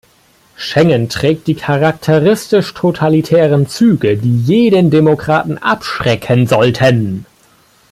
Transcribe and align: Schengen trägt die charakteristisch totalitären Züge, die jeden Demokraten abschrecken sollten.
Schengen 0.55 1.09
trägt 1.09 1.45
die 1.45 1.53
charakteristisch 1.53 2.73
totalitären 2.73 3.67
Züge, 3.67 4.17
die 4.17 4.35
jeden 4.35 4.89
Demokraten 4.89 5.59
abschrecken 5.59 6.47
sollten. 6.47 7.27